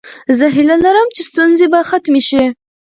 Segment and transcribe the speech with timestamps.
[0.37, 2.43] زه هیله لرم چې ستونزې به ختمې شي.